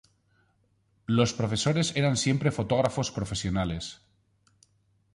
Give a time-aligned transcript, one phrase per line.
[1.05, 4.01] Los profesores eran siempre fotógrafos profesionales.